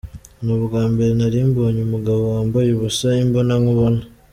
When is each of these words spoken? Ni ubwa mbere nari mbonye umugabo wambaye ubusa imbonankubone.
Ni 0.43 0.51
ubwa 0.57 0.81
mbere 0.91 1.11
nari 1.19 1.39
mbonye 1.49 1.81
umugabo 1.83 2.21
wambaye 2.33 2.67
ubusa 2.71 3.07
imbonankubone. 3.23 4.01